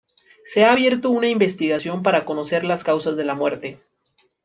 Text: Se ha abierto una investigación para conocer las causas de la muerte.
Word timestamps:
Se 0.45 0.63
ha 0.63 0.71
abierto 0.71 1.11
una 1.11 1.27
investigación 1.29 2.01
para 2.01 2.25
conocer 2.25 2.63
las 2.63 2.83
causas 2.83 3.17
de 3.17 3.23
la 3.23 3.35
muerte. 3.35 3.83